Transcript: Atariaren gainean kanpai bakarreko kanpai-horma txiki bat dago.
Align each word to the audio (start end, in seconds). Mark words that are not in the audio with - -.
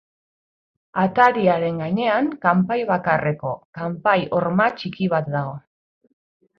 Atariaren 1.03 1.77
gainean 1.83 2.31
kanpai 2.47 2.79
bakarreko 2.95 3.55
kanpai-horma 3.81 4.71
txiki 4.81 5.15
bat 5.17 5.35
dago. 5.39 5.57